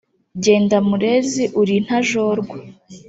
Jyenda 0.43 0.77
murezi 0.89 1.43
uri 1.59 1.73
intajorwa! 1.79 2.55